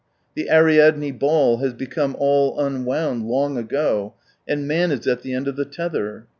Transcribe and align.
The 0.33 0.49
Ariadne 0.49 1.11
ball 1.11 1.57
has 1.57 1.73
become 1.75 2.15
all 2.17 2.59
unwound 2.59 3.27
long 3.27 3.55
ago, 3.55 4.15
and 4.47 4.67
man 4.67 4.89
is 4.91 5.05
at 5.05 5.21
the 5.21 5.35
end 5.35 5.47
of 5.47 5.57
the 5.57 5.65
tether. 5.65 6.25